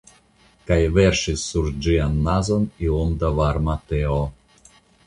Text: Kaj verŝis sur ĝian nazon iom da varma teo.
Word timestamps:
Kaj 0.69 0.77
verŝis 0.95 1.43
sur 1.51 1.69
ĝian 1.89 2.17
nazon 2.31 2.67
iom 2.89 3.17
da 3.25 3.35
varma 3.43 3.79
teo. 3.93 4.21